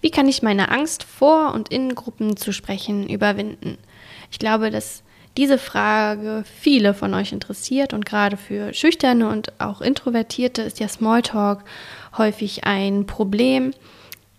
[0.00, 3.78] Wie kann ich meine Angst vor und in Gruppen zu sprechen überwinden?
[4.30, 5.02] Ich glaube, dass
[5.36, 10.88] diese Frage viele von euch interessiert und gerade für Schüchterne und auch Introvertierte ist ja
[10.88, 11.64] Smalltalk
[12.16, 13.72] häufig ein Problem.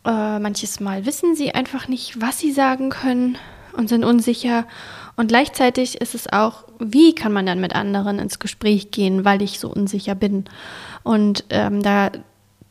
[0.05, 3.37] Äh, manches Mal wissen sie einfach nicht, was sie sagen können
[3.73, 4.65] und sind unsicher.
[5.15, 9.41] Und gleichzeitig ist es auch, wie kann man dann mit anderen ins Gespräch gehen, weil
[9.41, 10.45] ich so unsicher bin.
[11.03, 12.11] Und ähm, da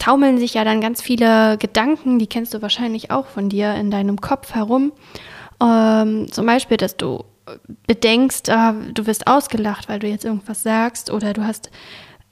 [0.00, 3.92] taumeln sich ja dann ganz viele Gedanken, die kennst du wahrscheinlich auch von dir in
[3.92, 4.92] deinem Kopf herum.
[5.62, 7.24] Ähm, zum Beispiel, dass du
[7.86, 11.70] bedenkst, äh, du wirst ausgelacht, weil du jetzt irgendwas sagst, oder du hast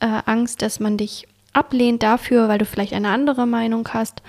[0.00, 4.22] äh, Angst, dass man dich ablehnt dafür, weil du vielleicht eine andere Meinung hast.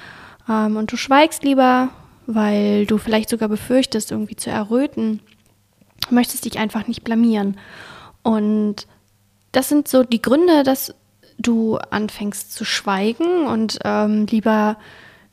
[0.47, 1.89] Ähm, und du schweigst lieber,
[2.27, 5.21] weil du vielleicht sogar befürchtest, irgendwie zu erröten.
[6.07, 7.57] Du möchtest dich einfach nicht blamieren.
[8.21, 8.87] Und
[9.51, 10.93] das sind so die Gründe, dass
[11.39, 14.77] du anfängst zu schweigen und ähm, lieber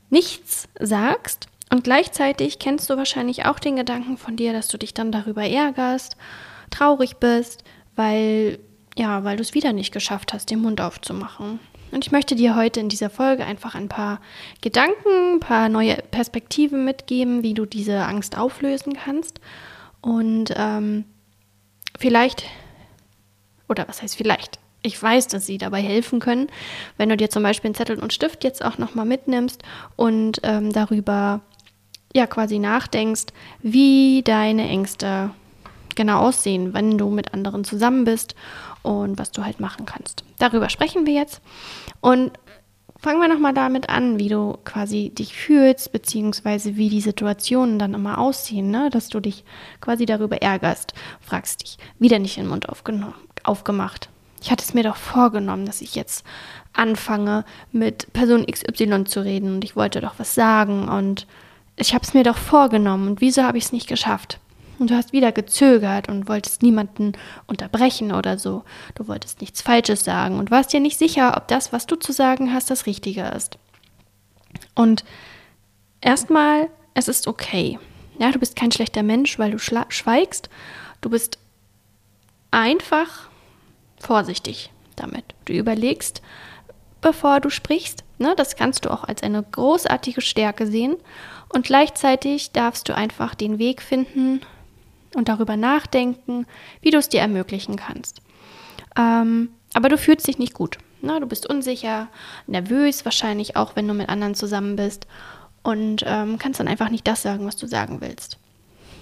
[0.09, 1.47] nichts sagst.
[1.69, 5.43] Und gleichzeitig kennst du wahrscheinlich auch den Gedanken von dir, dass du dich dann darüber
[5.43, 6.15] ärgerst,
[6.71, 7.63] traurig bist,
[7.95, 8.59] weil
[8.97, 11.59] ja, weil du es wieder nicht geschafft hast, den Mund aufzumachen.
[11.91, 14.19] Und ich möchte dir heute in dieser Folge einfach ein paar
[14.61, 19.39] Gedanken, ein paar neue Perspektiven mitgeben, wie du diese Angst auflösen kannst.
[20.01, 21.05] Und ähm,
[21.97, 22.43] vielleicht,
[23.69, 24.59] oder was heißt vielleicht?
[24.81, 26.47] Ich weiß, dass sie dabei helfen können,
[26.97, 29.63] wenn du dir zum Beispiel einen Zettel und Stift jetzt auch nochmal mitnimmst
[29.95, 31.41] und ähm, darüber
[32.13, 33.25] ja quasi nachdenkst,
[33.61, 35.31] wie deine Ängste
[35.95, 38.35] genau aussehen, wenn du mit anderen zusammen bist
[38.83, 40.23] und was du halt machen kannst.
[40.39, 41.41] Darüber sprechen wir jetzt
[41.99, 42.31] und
[42.99, 47.93] fangen wir nochmal damit an, wie du quasi dich fühlst, beziehungsweise wie die Situationen dann
[47.93, 48.89] immer aussehen, ne?
[48.91, 49.43] dass du dich
[49.81, 52.67] quasi darüber ärgerst, fragst dich, wieder nicht den Mund
[53.43, 54.09] aufgemacht.
[54.41, 56.25] Ich hatte es mir doch vorgenommen, dass ich jetzt
[56.73, 61.25] anfange, mit Person XY zu reden und ich wollte doch was sagen und
[61.75, 64.39] ich habe es mir doch vorgenommen und wieso habe ich es nicht geschafft?
[64.79, 67.13] Und du hast wieder gezögert und wolltest niemanden
[67.47, 68.63] unterbrechen oder so.
[68.93, 72.11] Du wolltest nichts Falsches sagen und warst dir nicht sicher, ob das, was du zu
[72.11, 73.57] sagen hast, das Richtige ist.
[74.75, 75.03] Und
[75.99, 77.79] erstmal, es ist okay.
[78.19, 80.49] Ja, du bist kein schlechter Mensch, weil du schweigst.
[81.01, 81.39] Du bist
[82.51, 83.29] einfach
[83.99, 85.23] vorsichtig damit.
[85.45, 86.21] Du überlegst,
[87.01, 88.03] bevor du sprichst.
[88.19, 90.95] Ne, das kannst du auch als eine großartige Stärke sehen.
[91.49, 94.41] Und gleichzeitig darfst du einfach den Weg finden
[95.15, 96.45] und darüber nachdenken,
[96.81, 98.21] wie du es dir ermöglichen kannst.
[98.97, 100.77] Ähm, aber du fühlst dich nicht gut.
[101.01, 101.19] Ne?
[101.19, 102.07] Du bist unsicher,
[102.47, 105.07] nervös, wahrscheinlich auch, wenn du mit anderen zusammen bist.
[105.63, 108.37] Und ähm, kannst dann einfach nicht das sagen, was du sagen willst.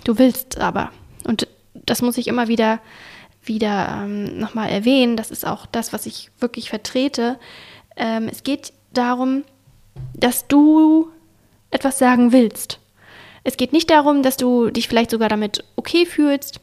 [0.03, 0.91] Du willst aber.
[1.23, 2.79] Und das muss ich immer wieder,
[3.47, 5.17] wieder ähm, nochmal erwähnen.
[5.17, 7.39] Das ist auch das, was ich wirklich vertrete.
[7.95, 9.43] Ähm, es geht darum,
[10.13, 11.09] dass du
[11.71, 12.79] etwas sagen willst.
[13.43, 16.59] Es geht nicht darum, dass du dich vielleicht sogar damit okay fühlst,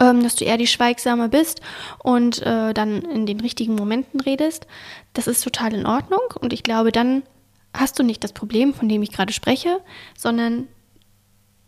[0.00, 1.60] ähm, dass du eher die Schweigsame bist
[2.02, 4.66] und äh, dann in den richtigen Momenten redest.
[5.14, 7.22] Das ist total in Ordnung und ich glaube, dann
[7.74, 9.80] hast du nicht das Problem, von dem ich gerade spreche,
[10.16, 10.68] sondern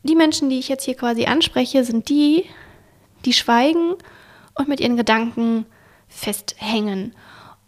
[0.02, 2.44] die Menschen, die ich jetzt hier quasi anspreche, sind die,
[3.24, 3.94] die schweigen
[4.54, 5.66] und mit ihren Gedanken
[6.08, 7.14] festhängen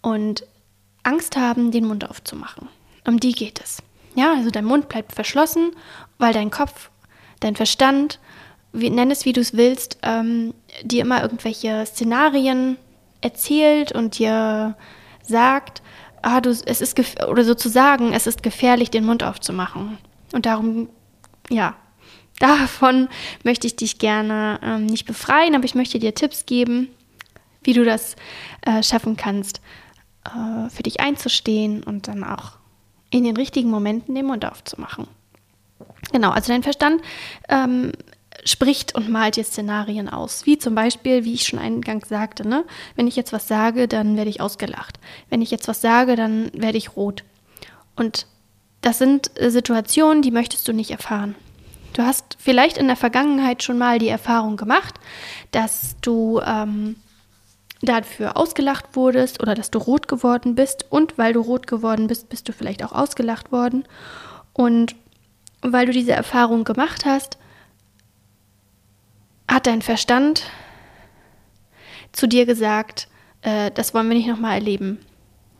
[0.02, 0.46] und
[1.02, 2.68] Angst haben, den Mund aufzumachen.
[3.06, 3.82] Um die geht es.
[4.14, 5.72] Ja, also dein Mund bleibt verschlossen,
[6.18, 6.90] weil dein Kopf,
[7.40, 8.18] dein Verstand,
[8.72, 12.76] wie, nenn es wie du es willst, ähm, dir immer irgendwelche Szenarien
[13.20, 14.76] erzählt und dir
[15.22, 15.82] sagt,
[16.22, 19.98] ah, du, es ist oder sozusagen, es ist gefährlich, den Mund aufzumachen.
[20.32, 20.88] Und darum,
[21.48, 21.74] ja,
[22.38, 23.08] davon
[23.44, 26.88] möchte ich dich gerne ähm, nicht befreien, aber ich möchte dir Tipps geben,
[27.62, 28.16] wie du das
[28.62, 29.60] äh, schaffen kannst,
[30.24, 32.52] äh, für dich einzustehen und dann auch
[33.10, 35.06] in den richtigen Momenten den Mund aufzumachen.
[36.12, 37.02] Genau, also dein Verstand
[37.48, 37.92] ähm,
[38.44, 40.46] spricht und malt dir Szenarien aus.
[40.46, 42.64] Wie zum Beispiel, wie ich schon eingangs sagte, ne?
[42.94, 44.98] wenn ich jetzt was sage, dann werde ich ausgelacht.
[45.30, 47.24] Wenn ich jetzt was sage, dann werde ich rot.
[47.96, 48.26] Und
[48.82, 51.34] das sind äh, Situationen, die möchtest du nicht erfahren.
[51.96, 54.96] Du hast vielleicht in der Vergangenheit schon mal die Erfahrung gemacht,
[55.50, 56.96] dass du ähm,
[57.80, 60.84] dafür ausgelacht wurdest oder dass du rot geworden bist.
[60.90, 63.88] Und weil du rot geworden bist, bist du vielleicht auch ausgelacht worden.
[64.52, 64.94] Und
[65.62, 67.38] weil du diese Erfahrung gemacht hast,
[69.50, 70.42] hat dein Verstand
[72.12, 73.08] zu dir gesagt,
[73.40, 74.98] äh, das wollen wir nicht nochmal erleben.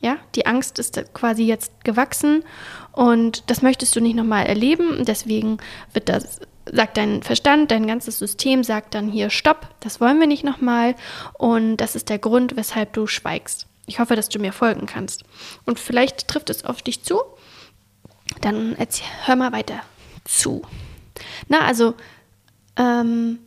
[0.00, 2.44] Ja, die Angst ist quasi jetzt gewachsen
[2.92, 5.04] und das möchtest du nicht nochmal erleben.
[5.04, 5.58] Deswegen
[5.92, 6.40] wird das
[6.70, 10.96] sagt dein Verstand, dein ganzes System sagt dann hier Stopp, das wollen wir nicht nochmal
[11.38, 13.68] und das ist der Grund, weshalb du schweigst.
[13.86, 15.22] Ich hoffe, dass du mir folgen kannst.
[15.64, 17.20] Und vielleicht trifft es auf dich zu
[18.40, 19.80] dann erzähl, hör mal weiter
[20.24, 20.62] zu.
[21.48, 21.94] Na, also
[22.76, 23.38] ähm,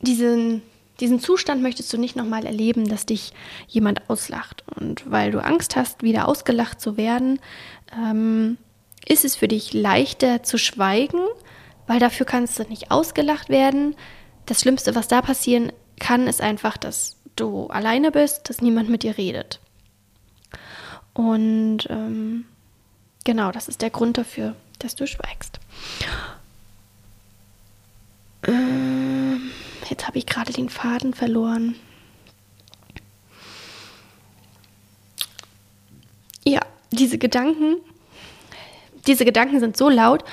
[0.00, 0.62] diesen,
[1.00, 3.32] diesen Zustand möchtest du nicht nochmal erleben, dass dich
[3.66, 4.64] jemand auslacht.
[4.76, 7.40] Und weil du Angst hast, wieder ausgelacht zu werden,
[7.96, 8.58] ähm,
[9.06, 11.20] ist es für dich leichter zu schweigen,
[11.86, 13.96] weil dafür kannst du nicht ausgelacht werden.
[14.46, 19.02] Das Schlimmste, was da passieren kann, ist einfach, dass du alleine bist, dass niemand mit
[19.02, 19.60] dir redet.
[21.14, 22.44] Und ähm,
[23.24, 25.58] genau, das ist der Grund dafür, dass du schweigst.
[28.46, 29.50] Ähm,
[29.88, 31.76] jetzt habe ich gerade den Faden verloren.
[36.44, 37.76] Ja, diese Gedanken,
[39.06, 40.24] diese Gedanken sind so laut,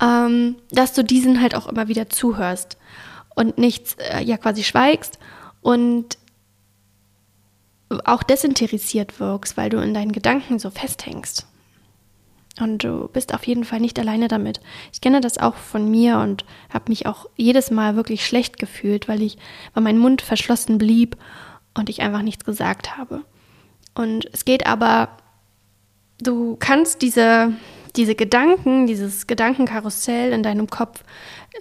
[0.00, 2.78] ähm, dass du diesen halt auch immer wieder zuhörst
[3.36, 5.20] und nichts, äh, ja quasi schweigst
[5.60, 6.18] und
[8.04, 11.46] auch desinteressiert wirkst, weil du in deinen Gedanken so festhängst.
[12.60, 14.60] Und du bist auf jeden Fall nicht alleine damit.
[14.92, 19.08] Ich kenne das auch von mir und habe mich auch jedes Mal wirklich schlecht gefühlt,
[19.08, 19.38] weil ich,
[19.72, 21.16] weil mein Mund verschlossen blieb
[21.74, 23.22] und ich einfach nichts gesagt habe.
[23.94, 25.08] Und es geht aber,
[26.20, 27.54] du kannst diese,
[27.96, 31.04] diese Gedanken, dieses Gedankenkarussell in deinem Kopf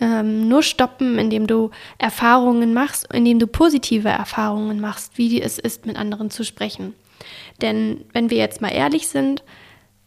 [0.02, 5.86] ähm, nur stoppen, indem du Erfahrungen machst, indem du positive Erfahrungen machst, wie es ist,
[5.86, 6.96] mit anderen zu sprechen.
[7.62, 9.44] Denn wenn wir jetzt mal ehrlich sind,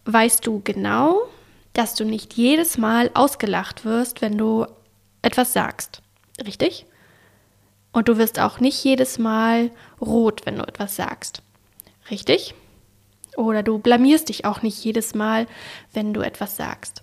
[0.04, 1.22] weißt du genau,
[1.72, 4.66] dass du nicht jedes Mal ausgelacht wirst, wenn du
[5.22, 6.02] etwas sagst.
[6.44, 6.86] Richtig?
[7.92, 9.70] Und du wirst auch nicht jedes Mal
[10.00, 11.42] rot, wenn du etwas sagst.
[12.10, 12.54] Richtig?
[13.36, 15.46] Oder du blamierst dich auch nicht jedes Mal,
[15.92, 17.02] wenn du etwas sagst.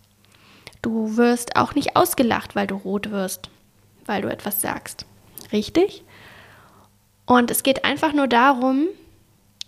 [0.82, 3.50] Du wirst auch nicht ausgelacht, weil du rot wirst,
[4.06, 5.06] weil du etwas sagst.
[5.52, 6.04] Richtig?
[7.26, 8.88] Und es geht einfach nur darum,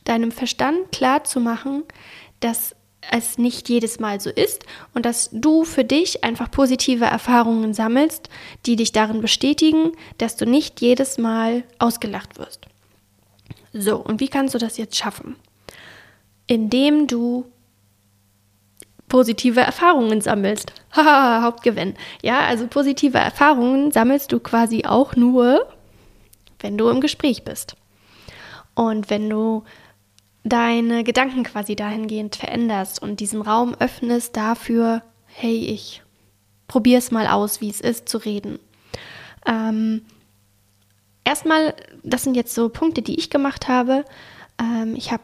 [0.05, 1.83] deinem Verstand klarzumachen,
[2.39, 2.75] dass
[3.11, 8.29] es nicht jedes Mal so ist und dass du für dich einfach positive Erfahrungen sammelst,
[8.65, 12.65] die dich darin bestätigen, dass du nicht jedes Mal ausgelacht wirst.
[13.73, 15.35] So, und wie kannst du das jetzt schaffen?
[16.47, 17.45] Indem du
[19.13, 20.73] positive Erfahrungen sammelst.
[20.91, 21.93] Haha, Hauptgewinn.
[22.23, 25.67] Ja, also positive Erfahrungen sammelst du quasi auch nur,
[26.59, 27.75] wenn du im Gespräch bist.
[28.73, 29.65] Und wenn du
[30.43, 36.01] deine Gedanken quasi dahingehend veränderst und diesen Raum öffnest dafür, hey, ich
[36.67, 38.59] probiere es mal aus, wie es ist zu reden.
[39.45, 40.03] Ähm,
[41.23, 41.73] erstmal,
[42.03, 44.05] das sind jetzt so Punkte, die ich gemacht habe.
[44.59, 45.23] Ähm, ich habe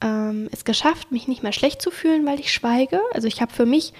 [0.00, 3.00] ähm, es geschafft, mich nicht mehr schlecht zu fühlen, weil ich schweige.
[3.12, 3.92] Also ich habe für mich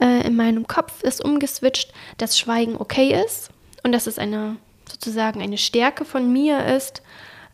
[0.00, 3.50] äh, in meinem Kopf es umgeswitcht, dass Schweigen okay ist
[3.82, 4.56] und dass es eine
[4.88, 7.02] sozusagen eine Stärke von mir ist,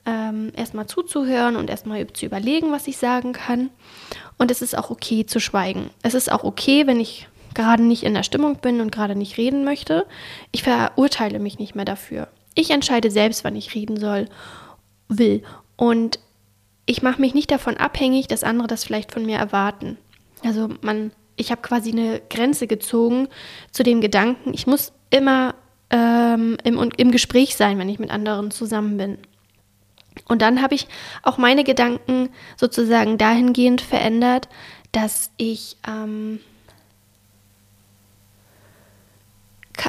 [0.06, 3.70] ähm, erstmal zuzuhören und erstmal zu überlegen, was ich sagen kann.
[4.38, 5.91] Und es ist auch okay zu schweigen.
[6.02, 9.37] Es ist auch okay, wenn ich gerade nicht in der Stimmung bin und gerade nicht
[9.37, 10.06] reden möchte.
[10.52, 12.29] Ich verurteile mich nicht mehr dafür.
[12.55, 14.26] Ich entscheide selbst, wann ich reden soll,
[15.08, 15.43] will.
[15.76, 16.19] Und
[16.87, 19.96] ich mache mich nicht davon abhängig, dass andere das vielleicht von mir erwarten.
[20.43, 23.29] Also man, ich habe quasi eine Grenze gezogen
[23.70, 25.55] zu dem Gedanken, ich muss immer
[25.91, 29.19] ähm, im, im Gespräch sein, wenn ich mit anderen zusammen bin.
[30.26, 30.87] Und dann habe ich
[31.22, 34.49] auch meine Gedanken sozusagen dahingehend verändert,
[34.93, 36.40] dass ich ähm,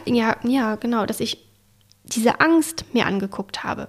[0.05, 1.45] ja, ja, genau, dass ich
[2.03, 3.87] diese Angst mir angeguckt habe.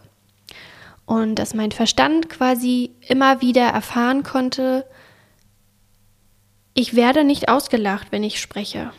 [1.04, 4.86] Und dass mein Verstand quasi immer wieder erfahren konnte,
[6.74, 8.92] ich werde nicht ausgelacht, wenn ich spreche.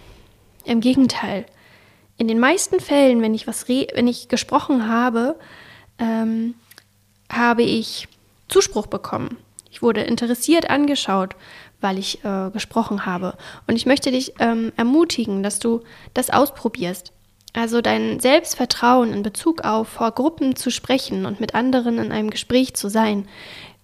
[0.63, 1.45] Im Gegenteil.
[2.17, 5.39] In den meisten Fällen, wenn ich was wenn ich gesprochen habe,
[5.97, 6.53] ähm,
[7.31, 8.07] habe ich
[8.47, 9.37] Zuspruch bekommen.
[9.71, 11.35] Ich wurde interessiert angeschaut,
[11.81, 13.35] weil ich äh, gesprochen habe.
[13.67, 15.81] Und ich möchte dich ähm, ermutigen, dass du
[16.13, 17.11] das ausprobierst.
[17.53, 22.29] Also dein Selbstvertrauen in Bezug auf vor Gruppen zu sprechen und mit anderen in einem
[22.29, 23.27] Gespräch zu sein,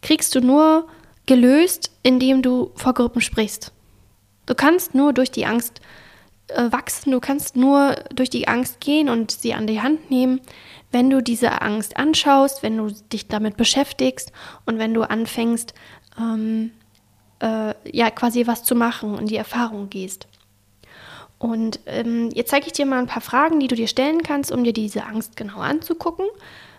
[0.02, 0.88] kriegst du nur
[1.28, 3.72] gelöst, indem du vor Gruppen sprichst.
[4.48, 5.82] Du kannst nur durch die Angst
[6.48, 10.42] äh, wachsen, du kannst nur durch die Angst gehen und sie an die Hand nehmen,
[10.92, 14.32] wenn du diese Angst anschaust, wenn du dich damit beschäftigst
[14.66, 15.74] und wenn du anfängst,
[16.18, 16.72] ähm,
[17.40, 20.28] äh, ja, quasi was zu machen und die Erfahrung gehst.
[21.38, 24.52] Und ähm, jetzt zeige ich dir mal ein paar Fragen, die du dir stellen kannst,
[24.52, 26.26] um dir diese Angst genau anzugucken.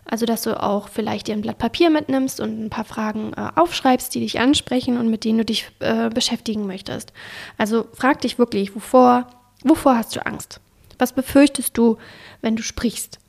[0.04, 3.48] Also, dass du auch vielleicht dir ein Blatt Papier mitnimmst und ein paar Fragen äh,
[3.54, 7.12] aufschreibst, die dich ansprechen und mit denen du dich äh, beschäftigen möchtest.
[7.58, 9.26] Also, frag dich wirklich, wovor,
[9.62, 10.60] wovor hast du Angst?
[10.98, 11.96] Was befürchtest du,
[12.42, 13.19] wenn du sprichst?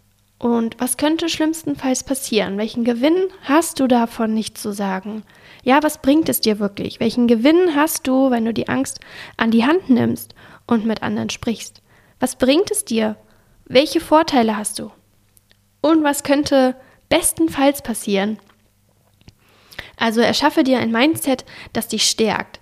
[0.42, 2.58] Und was könnte schlimmstenfalls passieren?
[2.58, 5.22] Welchen Gewinn hast du davon nicht zu sagen?
[5.62, 7.00] Ja, was bringt es dir wirklich?
[7.00, 9.02] Welchen Gewinn hast du, wenn du die Angst
[9.38, 10.34] an die Hand nimmst
[10.66, 11.84] und mit anderen sprichst?
[12.20, 13.18] Was bringt es dir?
[13.66, 14.90] Welche Vorteile hast du?
[15.80, 16.76] Und was könnte
[17.08, 18.40] bestenfalls passieren?
[19.96, 22.60] Also erschaffe dir ein Mindset, das dich stärkt.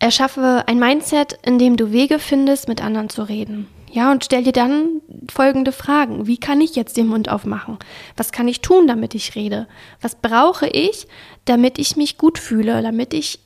[0.00, 3.68] Erschaffe ein Mindset, in dem du Wege findest, mit anderen zu reden.
[3.94, 6.26] Ja, und stell dir dann folgende Fragen.
[6.26, 7.78] Wie kann ich jetzt den Mund aufmachen?
[8.16, 9.68] Was kann ich tun, damit ich rede?
[10.02, 11.06] Was brauche ich,
[11.44, 13.38] damit ich mich gut fühle, damit ich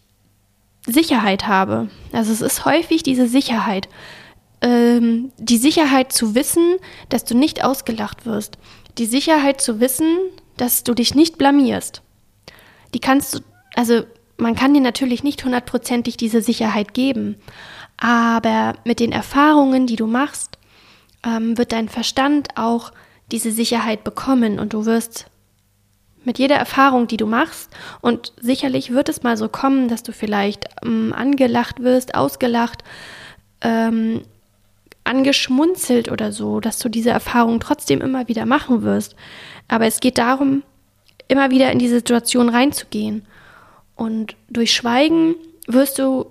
[0.86, 1.90] Sicherheit habe?
[2.12, 3.90] Also es ist häufig diese Sicherheit.
[4.62, 6.76] Ähm, die Sicherheit zu wissen,
[7.10, 8.56] dass du nicht ausgelacht wirst.
[8.96, 10.16] Die Sicherheit zu wissen,
[10.56, 12.00] dass du dich nicht blamierst.
[12.94, 13.40] Die kannst du,
[13.74, 14.04] also
[14.38, 17.36] man kann dir natürlich nicht hundertprozentig diese Sicherheit geben.
[17.98, 20.58] Aber mit den Erfahrungen, die du machst,
[21.24, 22.92] ähm, wird dein Verstand auch
[23.30, 25.26] diese Sicherheit bekommen und du wirst
[26.24, 30.12] mit jeder Erfahrung, die du machst, und sicherlich wird es mal so kommen, dass du
[30.12, 32.84] vielleicht ähm, angelacht wirst, ausgelacht,
[33.62, 34.22] ähm,
[35.04, 39.16] angeschmunzelt oder so, dass du diese Erfahrung trotzdem immer wieder machen wirst.
[39.66, 40.62] Aber es geht darum,
[41.28, 43.24] immer wieder in die Situation reinzugehen.
[43.96, 45.34] Und durch Schweigen
[45.66, 46.26] wirst du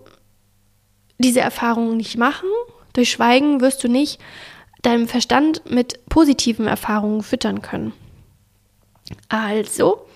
[1.18, 2.50] diese Erfahrungen nicht machen.
[2.94, 4.20] Durch Schweigen wirst du nicht
[4.82, 7.94] deinem Verstand mit positiven Erfahrungen füttern können.
[9.30, 10.08] Also,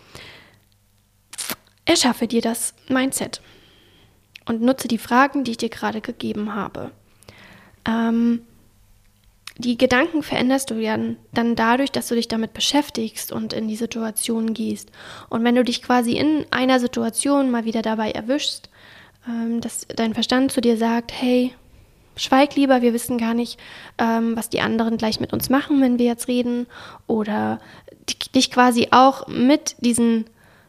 [1.85, 3.41] erschaffe dir das Mindset
[4.45, 6.91] und nutze die Fragen, die ich dir gerade gegeben habe.
[7.85, 8.41] Ähm,
[9.57, 10.97] die Gedanken veränderst du ja
[11.33, 14.91] dann dadurch, dass du dich damit beschäftigst und in die Situation gehst.
[15.29, 18.69] Und wenn du dich quasi in einer Situation mal wieder dabei erwischst,
[19.61, 21.53] dass dein Verstand zu dir sagt, hey,
[22.15, 23.59] schweig lieber, wir wissen gar nicht,
[23.97, 26.67] ähm, was die anderen gleich mit uns machen, wenn wir jetzt reden.
[27.07, 27.59] Oder
[28.35, 30.25] dich quasi auch mit diesen,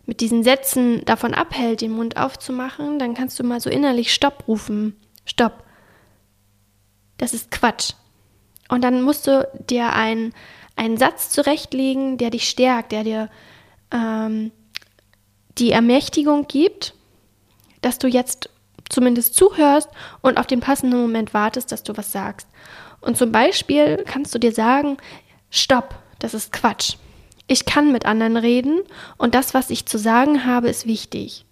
[0.06, 4.44] mit diesen Sätzen davon abhält, den Mund aufzumachen, dann kannst du mal so innerlich Stopp
[4.48, 4.96] rufen.
[5.24, 5.64] Stopp.
[7.18, 7.92] Das ist Quatsch.
[8.68, 10.32] Und dann musst du dir ein,
[10.76, 13.30] einen Satz zurechtlegen, der dich stärkt, der dir
[13.90, 14.50] ähm,
[15.58, 16.94] die Ermächtigung gibt,
[17.82, 18.48] dass du jetzt
[18.88, 19.88] zumindest zuhörst
[20.22, 22.48] und auf den passenden Moment wartest, dass du was sagst.
[23.00, 24.96] Und zum Beispiel kannst du dir sagen,
[25.50, 26.96] stopp, das ist Quatsch.
[27.46, 28.80] Ich kann mit anderen reden
[29.18, 31.44] und das, was ich zu sagen habe, ist wichtig.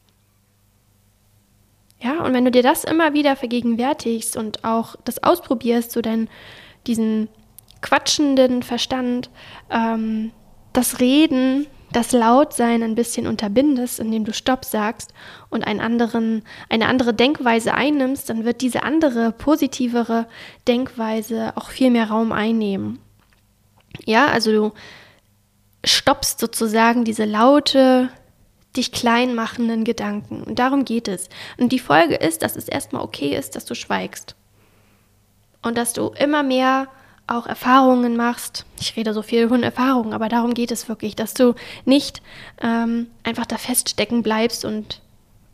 [2.01, 6.31] Ja, und wenn du dir das immer wieder vergegenwärtigst und auch das ausprobierst, so dein,
[6.87, 7.29] diesen
[7.83, 9.29] quatschenden Verstand,
[9.71, 10.33] ähm,
[10.73, 15.13] das Reden das Lautsein ein bisschen unterbindest, indem du Stopp sagst
[15.49, 20.27] und einen anderen, eine andere Denkweise einnimmst, dann wird diese andere, positivere
[20.69, 23.01] Denkweise auch viel mehr Raum einnehmen.
[24.05, 24.73] Ja, also du
[25.85, 28.11] stoppst sozusagen diese laute,
[28.77, 30.43] dich klein machenden Gedanken.
[30.43, 31.29] Und darum geht es.
[31.59, 34.37] Und die Folge ist, dass es erstmal okay ist, dass du schweigst.
[35.63, 36.89] Und dass du immer mehr
[37.31, 38.65] auch Erfahrungen machst.
[38.81, 42.23] Ich rede so viel von Erfahrungen, aber darum geht es wirklich, dass du nicht
[42.61, 45.01] ähm, einfach da feststecken bleibst und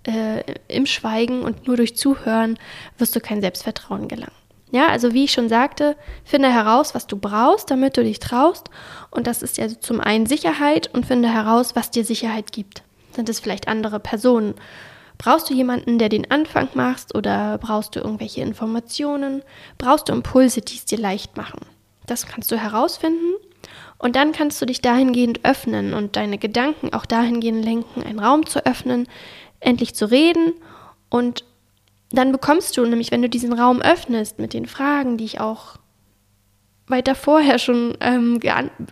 [0.04, 2.58] äh, im Schweigen und nur durch Zuhören
[2.98, 4.32] wirst du kein Selbstvertrauen gelangen.
[4.72, 8.68] Ja, also wie ich schon sagte, finde heraus, was du brauchst, damit du dich traust.
[9.10, 12.82] Und das ist ja zum einen Sicherheit und finde heraus, was dir Sicherheit gibt.
[13.12, 14.54] Sind es vielleicht andere Personen?
[15.18, 19.42] Brauchst du jemanden, der den Anfang macht oder brauchst du irgendwelche Informationen?
[19.78, 21.60] Brauchst du Impulse, die es dir leicht machen?
[22.06, 23.34] Das kannst du herausfinden
[23.98, 28.46] und dann kannst du dich dahingehend öffnen und deine Gedanken auch dahingehend lenken, einen Raum
[28.46, 29.08] zu öffnen,
[29.60, 30.52] endlich zu reden
[31.08, 31.44] und
[32.10, 35.76] dann bekommst du nämlich, wenn du diesen Raum öffnest mit den Fragen, die ich auch
[36.86, 38.38] weiter vorher schon ähm,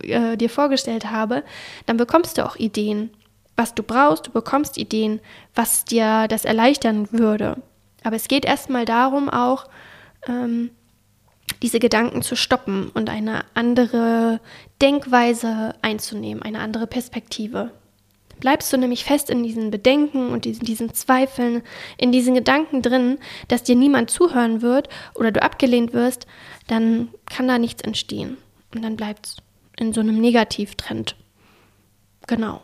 [0.01, 1.43] äh, dir vorgestellt habe,
[1.85, 3.11] dann bekommst du auch Ideen
[3.55, 5.19] was du brauchst, du bekommst Ideen,
[5.53, 7.57] was dir das erleichtern würde.
[8.03, 9.67] Aber es geht erstmal darum, auch
[10.27, 10.71] ähm,
[11.61, 14.39] diese Gedanken zu stoppen und eine andere
[14.81, 17.71] Denkweise einzunehmen, eine andere Perspektive.
[18.39, 21.63] Bleibst du nämlich fest in diesen Bedenken und diesen, diesen Zweifeln,
[21.97, 26.27] in diesen Gedanken drin, dass dir niemand zuhören wird oder du abgelehnt wirst,
[26.67, 28.37] dann kann da nichts entstehen.
[28.73, 29.37] Und dann bleibt es
[29.77, 31.15] in so einem Negativtrend.
[32.27, 32.61] Genau.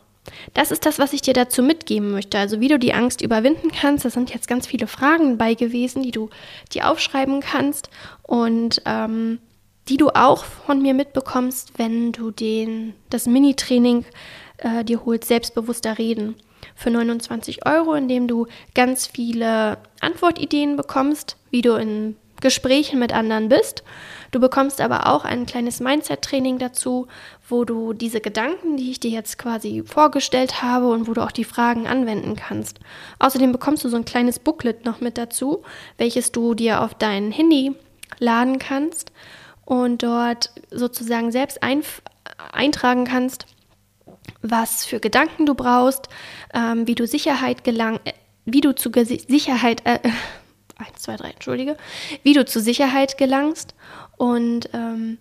[0.54, 2.38] Das ist das, was ich dir dazu mitgeben möchte.
[2.38, 4.06] Also wie du die Angst überwinden kannst.
[4.06, 6.30] Das sind jetzt ganz viele Fragen bei gewesen, die du
[6.74, 7.90] dir aufschreiben kannst
[8.24, 9.40] und ähm,
[9.90, 14.06] die du auch von mir mitbekommst, wenn du den, das Mini-Training
[14.58, 16.36] äh, dir holst, selbstbewusster reden.
[16.76, 23.50] Für 29 Euro, indem du ganz viele Antwortideen bekommst, wie du in Gesprächen mit anderen
[23.50, 23.84] bist.
[24.32, 27.08] Du bekommst aber auch ein kleines Mindset-Training dazu,
[27.48, 31.32] wo du diese Gedanken, die ich dir jetzt quasi vorgestellt habe und wo du auch
[31.32, 32.80] die Fragen anwenden kannst.
[33.20, 35.64] Außerdem bekommst du so ein kleines Booklet noch mit dazu,
[35.98, 37.76] welches du dir auf dein Handy
[38.20, 39.12] laden kannst
[39.66, 41.84] und dort sozusagen selbst ein,
[42.52, 43.46] eintragen kannst,
[44.42, 46.10] was für Gedanken du brauchst,
[46.54, 48.14] ähm, wie du Sicherheit gelang, äh,
[48.46, 50.00] wie du zu Sicherheit, äh,
[50.82, 51.78] 1, 2, 3, entschuldige,
[52.24, 53.76] wie du zur Sicherheit gelangst
[54.18, 55.18] und ähm,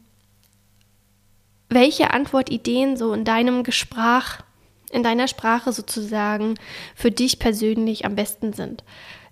[1.69, 4.43] welche Antwortideen so in deinem Gesprach,
[4.91, 6.57] in deiner Sprache sozusagen
[6.95, 8.83] für dich persönlich am besten sind.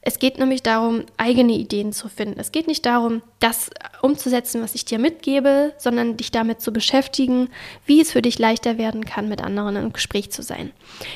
[0.00, 2.38] Es geht nämlich darum, eigene Ideen zu finden.
[2.38, 3.68] Es geht nicht darum, das
[4.00, 7.50] umzusetzen, was ich dir mitgebe, sondern dich damit zu beschäftigen,
[7.84, 10.70] wie es für dich leichter werden kann, mit anderen im Gespräch zu sein.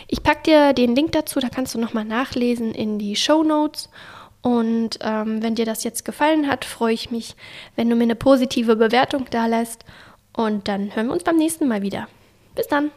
[0.09, 3.89] Ich packe dir den Link dazu, da kannst du nochmal nachlesen in die Show Notes.
[4.43, 7.37] Und ähm, wenn dir das jetzt gefallen hat, freue ich mich,
[7.77, 9.85] wenn du mir eine positive Bewertung da lässt.
[10.33, 12.09] Und dann hören wir uns beim nächsten Mal wieder.
[12.55, 12.91] Bis dann.